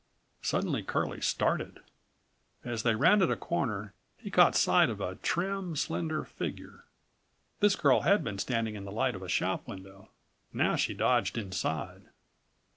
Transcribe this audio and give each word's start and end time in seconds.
Suddenly 0.41 0.81
Curlie 0.81 1.21
started. 1.21 1.79
As 2.65 2.81
they 2.81 2.95
rounded 2.95 3.29
a 3.29 3.35
corner 3.35 3.93
he 4.17 4.31
caught 4.31 4.55
sight 4.55 4.89
of 4.89 4.99
a 4.99 5.17
trim, 5.17 5.75
slender 5.75 6.23
figure. 6.25 6.85
This 7.59 7.75
girl 7.75 7.99
had 8.01 8.23
been 8.23 8.39
standing 8.39 8.73
in 8.73 8.83
the 8.85 8.91
light 8.91 9.13
of 9.13 9.21
a 9.21 9.29
shop 9.29 9.67
window. 9.67 10.09
Now 10.51 10.75
she 10.75 10.95
dodged 10.95 11.37
inside. 11.37 12.05